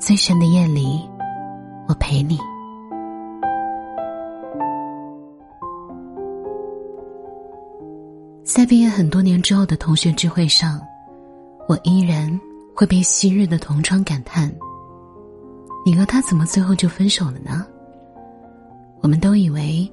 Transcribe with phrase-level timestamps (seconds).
[0.00, 1.06] 最深的夜里，
[1.86, 2.38] 我陪你。
[8.42, 10.80] 在毕业很多年之后的同学聚会上，
[11.68, 12.40] 我依然
[12.74, 14.50] 会被昔日的同窗感叹
[15.84, 17.66] ：“你和他怎么最后就分手了呢？”
[19.02, 19.86] 我们都以为，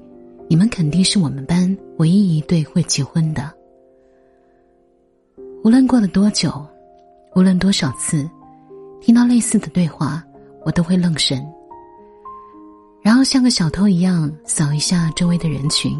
[0.48, 3.52] 你们肯定是我们班唯一一对会结婚的。
[5.62, 6.66] 无论过了多久，
[7.36, 8.26] 无论多少次。
[9.00, 10.22] 听到类似的对话，
[10.64, 11.44] 我都会愣神，
[13.00, 15.96] 然后像个小偷一样扫一下周围的人群。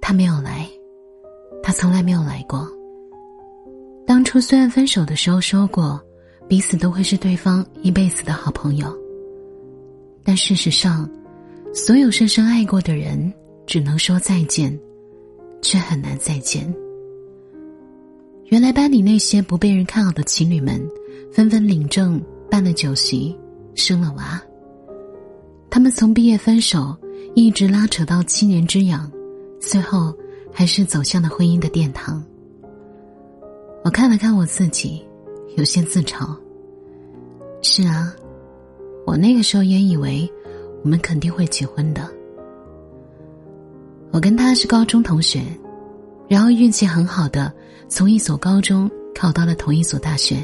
[0.00, 0.68] 他没有来，
[1.62, 2.68] 他从来没有来过。
[4.06, 6.00] 当初虽然分手的时候说过，
[6.48, 8.94] 彼此都会是对方一辈子的好朋友，
[10.22, 11.08] 但事实上，
[11.72, 13.32] 所有深深爱过的人，
[13.66, 14.78] 只能说再见，
[15.62, 16.74] 却很难再见。
[18.46, 20.86] 原来班里那些不被人看好的情侣们。
[21.32, 22.20] 纷纷领证，
[22.50, 23.36] 办了酒席，
[23.74, 24.40] 生了娃。
[25.70, 26.96] 他们从毕业分手，
[27.34, 29.10] 一直拉扯到七年之痒，
[29.60, 30.14] 最后
[30.52, 32.22] 还是走向了婚姻的殿堂。
[33.82, 35.04] 我看了看我自己，
[35.56, 36.34] 有些自嘲。
[37.60, 38.14] 是啊，
[39.06, 40.30] 我那个时候也以为
[40.82, 42.08] 我们肯定会结婚的。
[44.12, 45.42] 我跟他是高中同学，
[46.28, 47.52] 然后运气很好的
[47.88, 50.36] 从一所高中考到了同一所大学。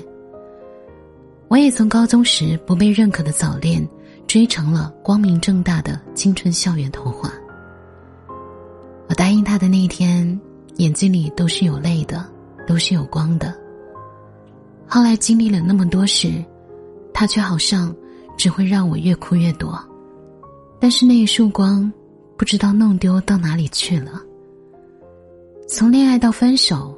[1.50, 3.84] 我也从高中时不被认可的早恋，
[4.28, 7.32] 追成了光明正大的青春校园童话。
[9.08, 10.40] 我答应他的那一天，
[10.76, 12.24] 眼睛里都是有泪的，
[12.68, 13.52] 都是有光的。
[14.86, 16.32] 后来经历了那么多事，
[17.12, 17.92] 他却好像
[18.36, 19.76] 只会让我越哭越多。
[20.78, 21.92] 但是那一束光，
[22.36, 24.22] 不知道弄丢到哪里去了。
[25.66, 26.96] 从恋爱到分手，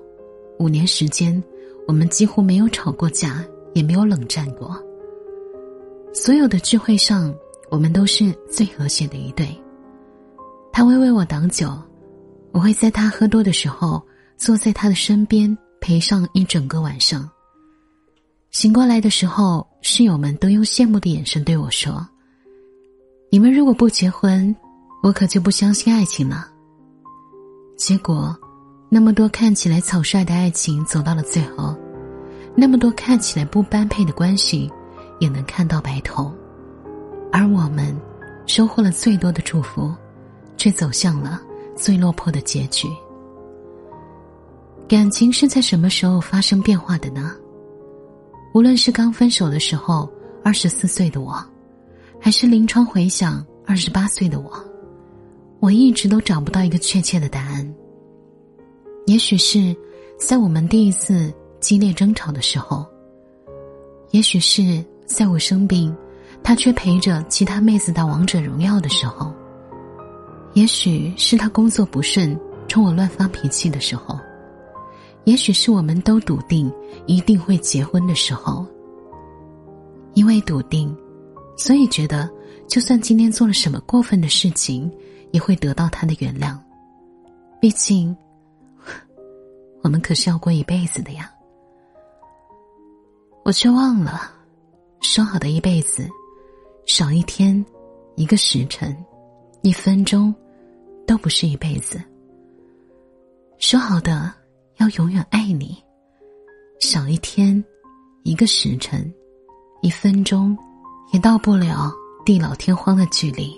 [0.59, 1.43] 五年时间，
[1.89, 3.43] 我们几乎没有吵过架。
[3.75, 4.77] 也没有冷战过。
[6.13, 7.35] 所有的聚会上，
[7.71, 9.49] 我们都是最和谐的一对。
[10.73, 11.73] 他会为我挡酒，
[12.53, 14.03] 我会在他喝多的时候
[14.37, 17.29] 坐在他的身边陪上一整个晚上。
[18.51, 22.07] 醒过来的时候，室友们都用羡慕的眼神对我说
[23.33, 24.55] ：“你们如果不结婚，
[25.03, 26.49] 我可就不相信爱情了。”
[27.79, 28.37] 结果，
[28.91, 31.75] 那么多看起来草率的爱情走到了最后。
[32.55, 34.71] 那么多看起来不般配的关系，
[35.19, 36.31] 也能看到白头，
[37.33, 37.97] 而我们
[38.47, 39.91] 收获了最多的祝福，
[40.57, 41.41] 却走向了
[41.75, 42.89] 最落魄的结局。
[44.87, 47.35] 感情是在什么时候发生变化的呢？
[48.53, 50.07] 无论是刚分手的时候，
[50.45, 51.43] 二十四岁的我，
[52.21, 54.53] 还是临窗回想二十八岁的我，
[55.59, 57.75] 我一直都找不到一个确切的答案。
[59.07, 59.75] 也许是
[60.19, 61.33] 在我们第一次。
[61.63, 62.85] 激烈争吵的时候，
[64.11, 65.97] 也许是在我生病，
[66.43, 69.33] 他却陪着其他妹子打王者荣耀的时候；
[70.55, 74.17] 也许是他工作不顺，冲我乱发脾气的时候；
[75.23, 76.71] 也许是我们都笃定
[77.07, 78.67] 一定会结婚的时候。
[80.15, 80.95] 因为笃定，
[81.57, 82.29] 所以觉得
[82.69, 84.91] 就算今天做了什么过分的事情，
[85.31, 86.59] 也会得到他的原谅。
[87.61, 88.15] 毕竟，
[89.83, 91.33] 我们可是要过一辈子的呀。
[93.45, 94.31] 我却忘了，
[95.01, 96.09] 说好的一辈子，
[96.87, 97.65] 少一天，
[98.15, 98.97] 一个时辰，
[99.63, 100.33] 一分钟，
[101.09, 102.01] 都不是一辈子。
[103.59, 104.33] 说好的
[104.77, 105.77] 要永远爱你，
[106.79, 107.63] 少一天，
[108.23, 109.13] 一个时辰，
[109.81, 110.57] 一分钟，
[111.13, 111.93] 也到不了
[112.25, 113.53] 地老天荒的距离。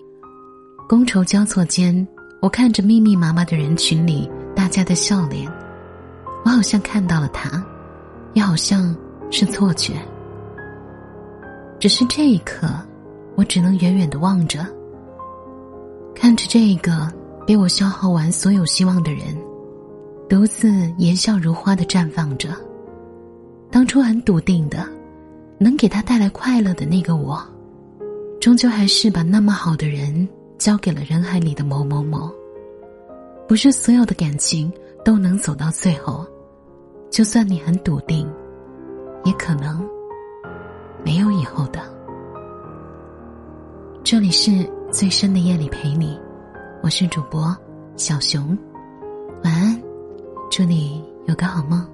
[0.89, 2.07] 觥筹交错间，
[2.41, 5.47] 我看着密密麻麻的人群里大家的笑脸，
[6.47, 7.63] 我好像看到了他，
[8.33, 8.97] 也好像。
[9.31, 9.95] 是错觉，
[11.81, 12.69] 只是这一刻，
[13.35, 14.65] 我只能远远的望着，
[16.15, 17.13] 看着这个
[17.47, 19.37] 被我消耗完所有希望的人，
[20.29, 20.69] 独自
[20.99, 22.51] 颜笑如花的绽放着。
[23.71, 24.87] 当初很笃定的，
[25.59, 27.45] 能给他带来快乐的那个我，
[28.41, 30.29] 终究还是把那么好的人
[30.59, 32.31] 交给了人海里的某某某。
[33.49, 34.73] 不是所有的感情
[35.05, 36.25] 都能走到最后，
[37.11, 38.27] 就算你很笃定。
[39.25, 39.89] 也可能
[41.05, 41.81] 没有以后的。
[44.03, 46.21] 这里是最深的夜里陪你
[46.83, 47.57] 我是主播
[47.97, 48.57] 小熊。
[49.43, 49.83] 晚安
[50.51, 51.94] 祝你有个好梦。